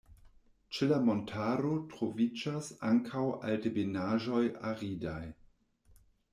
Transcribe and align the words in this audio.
Ĉe 0.77 0.87
la 0.91 0.95
montaro 1.09 1.73
troviĝas 1.91 2.71
ankaŭ 2.93 3.25
altebenaĵoj 3.51 4.43
aridaj. 4.73 5.23